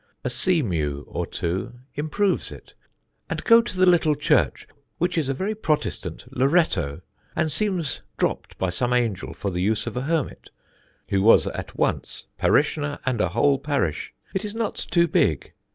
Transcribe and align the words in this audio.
A 0.23 0.31
sea 0.31 0.63
mew 0.63 1.05
or 1.07 1.27
two 1.27 1.73
improves 1.93 2.51
it. 2.51 2.73
And 3.29 3.43
go 3.43 3.61
to 3.61 3.77
the 3.77 3.85
little 3.85 4.15
church, 4.15 4.67
which 4.97 5.15
is 5.15 5.29
a 5.29 5.33
very 5.35 5.53
protestant 5.53 6.25
Loretto, 6.35 7.01
and 7.35 7.51
seems 7.51 8.01
dropt 8.17 8.57
by 8.57 8.71
some 8.71 8.93
angel 8.93 9.31
for 9.35 9.51
the 9.51 9.61
use 9.61 9.85
of 9.85 9.95
a 9.95 10.01
hermit, 10.01 10.49
who 11.09 11.21
was 11.21 11.45
at 11.45 11.77
once 11.77 12.25
parishioner 12.39 12.97
and 13.05 13.21
a 13.21 13.29
whole 13.29 13.59
parish. 13.59 14.11
It 14.33 14.43
is 14.43 14.55
not 14.55 14.73
too 14.73 15.07
big. 15.07 15.53